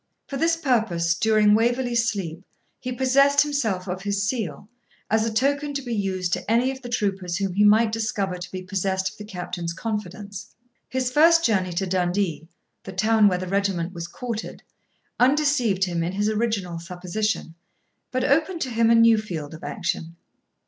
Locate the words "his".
4.01-4.23, 10.89-11.11, 16.13-16.29